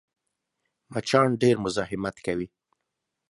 مچان 0.91 1.29
ډېر 1.41 1.55
مزاحمت 1.65 2.15
کوي 2.25 2.47